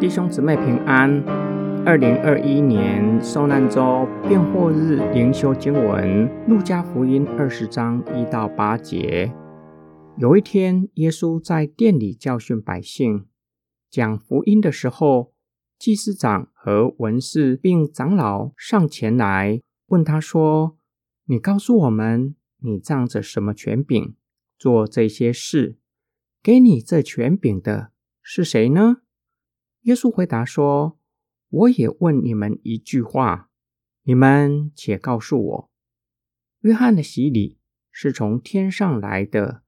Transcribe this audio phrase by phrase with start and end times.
[0.00, 1.10] 弟兄姊妹平安。
[1.84, 9.32] 二零二一年受难周变祸日灵修经文：路加福音二十章一到八节。
[10.16, 13.26] 有一天，耶稣在店里教训百姓，
[13.90, 15.32] 讲福音的时候，
[15.76, 20.76] 祭司长和文士并长老上前来问他说
[21.26, 24.14] ：“你告诉我们，你仗着什么权柄
[24.56, 25.76] 做这些事？
[26.40, 27.90] 给你这权柄的
[28.22, 28.98] 是谁呢？”
[29.82, 30.98] 耶稣回答说
[31.48, 33.48] ：“我也问你们一句话，
[34.02, 35.70] 你们且告诉我：
[36.60, 37.58] 约翰的洗礼
[37.90, 39.62] 是从天上来的，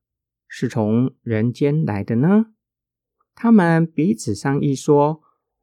[0.46, 2.46] 是从人间来的呢？”
[3.34, 5.22] 他们彼此商议说：“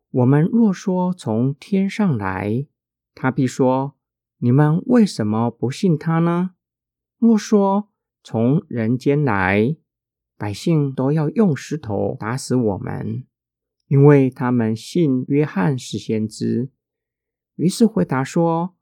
[0.09, 2.65] 我们若说从天上来，
[3.13, 3.95] 他必说：
[4.37, 6.51] 你们为什么不信他呢？
[7.19, 7.89] 若说
[8.23, 9.75] 从人间来，
[10.37, 13.25] 百姓都要用石头打死我们。”
[13.87, 16.69] 因为他们信约翰是先知，
[17.55, 18.75] 于是回答说：“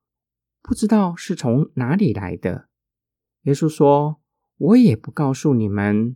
[0.62, 2.70] 不知道是从哪里来的。”
[3.44, 4.20] 耶稣说
[4.58, 6.16] ：“我也不告诉你们，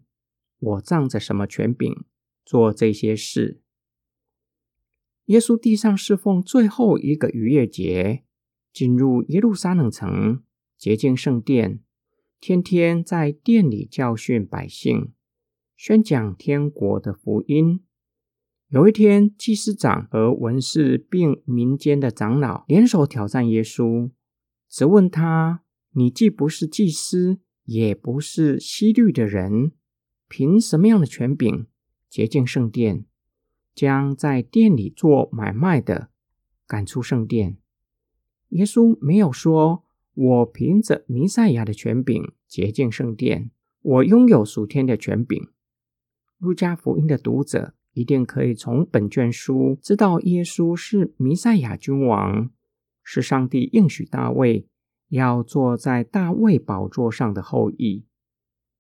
[0.60, 2.04] 我仗着什么权柄
[2.44, 3.62] 做这些事。”
[5.26, 8.24] 耶稣地上侍奉最后一个逾越节，
[8.74, 10.42] 进入耶路撒冷城，
[10.76, 11.84] 洁净圣殿，
[12.40, 15.14] 天天在殿里教训百姓，
[15.78, 17.84] 宣讲天国的福音。
[18.70, 24.12] 有一天，祭司长和文士并民间的长老联手挑战耶稣，
[24.68, 29.72] 责问他：“你既不是祭司，也不是西律的人，
[30.28, 31.66] 凭什么样的权柄
[32.08, 33.06] 洁净圣殿，
[33.74, 36.10] 将在店里做买卖的
[36.68, 37.58] 赶出圣殿？”
[38.50, 43.50] 耶稣没有说：“我凭着弥赛亚的权柄洁净圣殿，
[43.82, 45.50] 我拥有属天的权柄。”
[46.38, 47.74] 路加福音的读者。
[48.00, 52.50] 一定可以从本卷书知道，耶稣是弥赛亚君王，
[53.04, 54.70] 是上帝应许大卫
[55.10, 58.06] 要坐在大卫宝座上的后裔。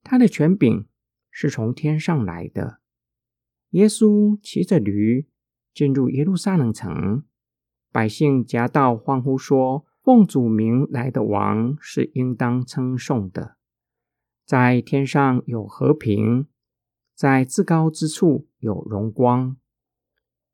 [0.04, 0.88] 他的权柄
[1.30, 2.80] 是从天上来的。
[3.72, 5.28] 耶稣骑着驴
[5.74, 7.26] 进入耶路撒冷城，
[7.92, 13.58] 百姓夹道欢呼说：“奉主名来的王是应当称颂的，
[14.46, 16.48] 在天上有和平。”
[17.20, 19.58] 在至高之处有荣光，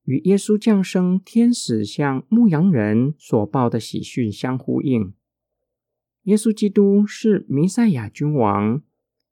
[0.03, 5.14] 与耶稣降生、天使向牧羊人所报的喜讯相呼应。
[6.24, 8.81] 耶稣基督是弥赛亚君王，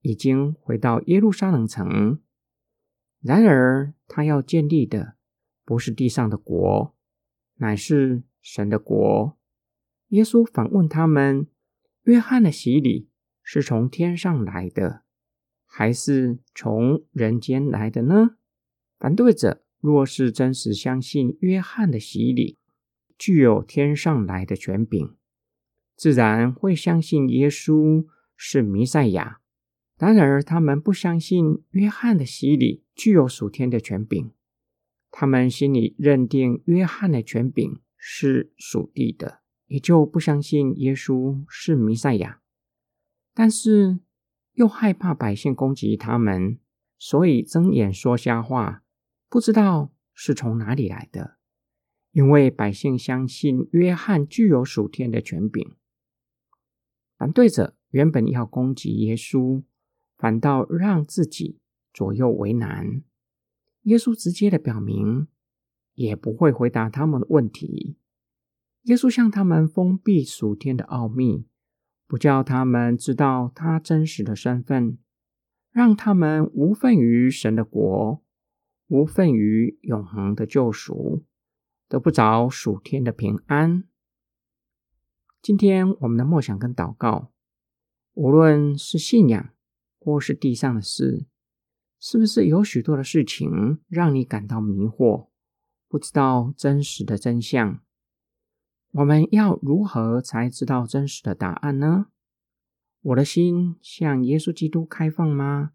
[0.01, 2.19] 已经回到耶路撒冷城。
[3.19, 5.15] 然而，他要建立的
[5.65, 6.95] 不是地上的国，
[7.55, 9.35] 乃是神的国。
[10.09, 11.47] 耶稣反问他们：
[12.03, 13.09] 约翰的洗礼
[13.41, 15.02] 是从天上来的？
[15.75, 18.37] 还是从人间来的呢？
[18.99, 22.59] 反对者若是真实相信约翰的洗礼
[23.17, 25.15] 具有天上来的权柄，
[25.95, 28.05] 自然会相信耶稣
[28.37, 29.39] 是弥赛亚。
[29.97, 34.31] 然而，他们不相信约翰的洗礼具有属天的权柄，
[35.09, 42.41] 他们心里认定约翰的权柄是属地的，也就不相信耶稣是弥赛亚。
[43.33, 43.97] 但是，
[44.53, 46.59] 又害怕百姓攻击他们，
[46.97, 48.83] 所以睁眼说瞎话，
[49.29, 51.37] 不知道是从哪里来的。
[52.11, 55.75] 因为百姓相信约翰具有属天的权柄，
[57.17, 59.63] 反对者原本要攻击耶稣，
[60.15, 61.59] 反倒让自己
[61.91, 63.01] 左右为难。
[63.83, 65.27] 耶稣直接的表明，
[65.95, 67.97] 也不会回答他们的问题。
[68.83, 71.47] 耶稣向他们封闭属天的奥秘。
[72.13, 74.99] 不叫他们知道他真实的身份，
[75.71, 78.21] 让他们无份于神的国，
[78.85, 81.25] 无份于永恒的救赎，
[81.87, 83.85] 得不着属天的平安。
[85.41, 87.31] 今天我们的默想跟祷告，
[88.13, 89.49] 无论是信仰
[89.97, 91.25] 或是地上的事，
[91.99, 95.29] 是不是有许多的事情让你感到迷惑，
[95.87, 97.81] 不知道真实的真相？
[98.93, 102.09] 我们要如何才知道真实的答案呢？
[103.01, 105.71] 我的心向耶稣基督开放吗？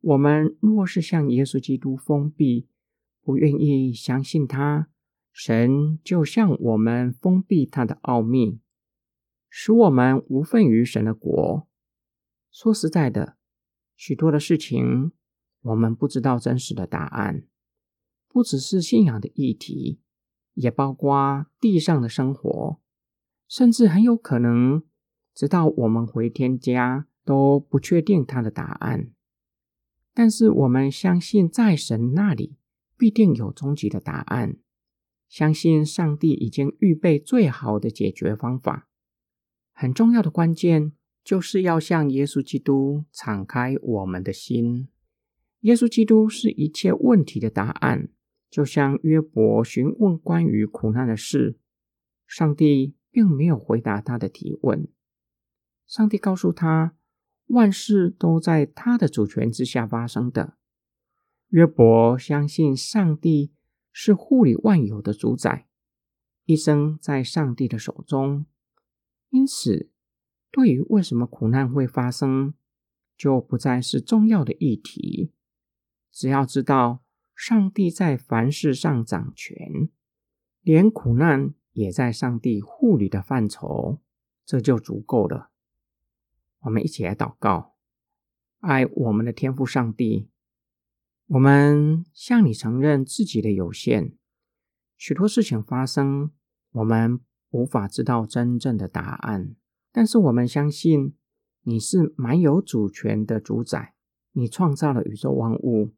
[0.00, 2.66] 我们若是向耶稣基督封闭，
[3.22, 4.88] 不愿意相信他，
[5.32, 8.58] 神就向我们封闭他的奥秘，
[9.48, 11.68] 使我们无份于神的国。
[12.50, 13.36] 说实在的，
[13.94, 15.12] 许多的事情
[15.60, 17.46] 我们不知道真实的答案，
[18.26, 20.00] 不只是信仰的议题。
[20.54, 22.80] 也包括地上的生活，
[23.48, 24.82] 甚至很有可能
[25.34, 29.10] 直到我们回天家都不确定他的答案。
[30.14, 32.56] 但是我们相信，在神那里
[32.96, 34.56] 必定有终极的答案。
[35.28, 38.88] 相信上帝已经预备最好的解决方法。
[39.72, 40.92] 很重要的关键
[41.24, 44.88] 就是要向耶稣基督敞开我们的心。
[45.60, 48.10] 耶稣基督是一切问题的答案。
[48.52, 51.56] 就像约伯询问关于苦难的事，
[52.26, 54.86] 上帝并没有回答他的提问。
[55.86, 56.94] 上帝告诉他，
[57.46, 60.58] 万事都在他的主权之下发生的。
[61.48, 63.54] 约伯相信上帝
[63.90, 65.66] 是护理万有的主宰，
[66.44, 68.44] 一生在上帝的手中。
[69.30, 69.88] 因此，
[70.50, 72.52] 对于为什么苦难会发生，
[73.16, 75.32] 就不再是重要的议题。
[76.12, 77.01] 只要知道。
[77.44, 79.90] 上帝在凡事上掌权，
[80.60, 84.00] 连苦难也在上帝护理的范畴，
[84.44, 85.50] 这就足够了。
[86.60, 87.74] 我们一起来祷告：
[88.60, 90.28] 爱我们的天父上帝，
[91.26, 94.16] 我们向你承认自己的有限，
[94.96, 96.30] 许多事情发生，
[96.70, 97.18] 我们
[97.50, 99.56] 无法知道真正的答案。
[99.90, 101.16] 但是我们相信
[101.62, 103.94] 你是蛮有主权的主宰，
[104.30, 105.92] 你创造了宇宙万物。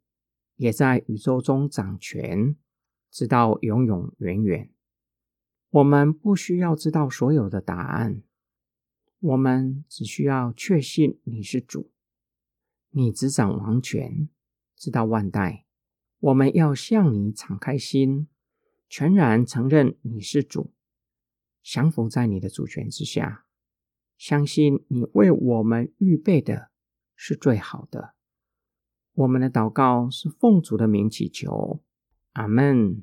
[0.57, 2.57] 也在宇宙中掌权，
[3.11, 4.71] 直到永永远远。
[5.71, 8.23] 我们不需要知道所有的答案，
[9.19, 11.91] 我们只需要确信你是主，
[12.91, 14.29] 你执掌王权，
[14.77, 15.67] 直到万代。
[16.21, 18.29] 我们要向你敞开心，
[18.89, 20.73] 全然承认你是主，
[21.63, 23.45] 降服在你的主权之下，
[24.17, 26.71] 相信你为我们预备的
[27.17, 28.15] 是最好的。
[29.15, 31.81] 我们的祷告是奉主的名祈求，
[32.33, 33.03] 阿门。